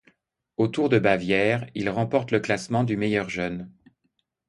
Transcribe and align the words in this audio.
Au 0.57 0.67
Tour 0.67 0.89
de 0.89 0.97
Bavière, 0.97 1.69
il 1.75 1.87
remporte 1.87 2.31
le 2.31 2.39
classement 2.39 2.83
du 2.83 2.97
meilleur 2.97 3.29
jeune. 3.29 3.69